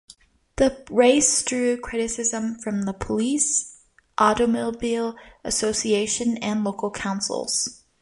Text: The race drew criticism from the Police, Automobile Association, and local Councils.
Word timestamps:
The 0.55 0.83
race 0.89 1.43
drew 1.43 1.77
criticism 1.77 2.55
from 2.55 2.85
the 2.85 2.91
Police, 2.93 3.81
Automobile 4.17 5.15
Association, 5.43 6.37
and 6.37 6.63
local 6.63 6.89
Councils. 6.89 7.83